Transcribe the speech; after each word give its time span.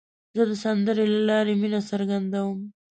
زه 0.35 0.43
د 0.49 0.51
سندرې 0.63 1.05
له 1.13 1.19
لارې 1.29 1.53
مینه 1.61 1.81
څرګندوم. 1.89 2.59